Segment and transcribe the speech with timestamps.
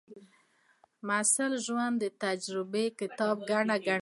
[0.03, 0.03] د
[1.07, 3.97] محصل ژوند د تجربو کتاب ګڼل کېږي.